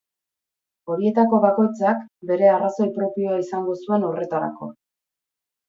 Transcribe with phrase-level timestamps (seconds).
[0.93, 2.01] Horietako bakoitzak
[2.31, 4.75] bere arrazoi propioa izango zuen horretarako.